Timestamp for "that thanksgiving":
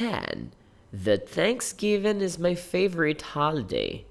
0.94-2.22